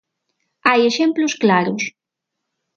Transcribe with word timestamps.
Hai 0.67 0.79
exemplos 0.89 1.33
claros. 1.43 1.83